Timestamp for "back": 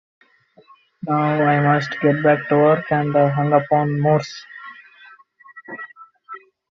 2.23-2.49